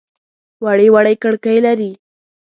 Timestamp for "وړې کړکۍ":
0.93-1.57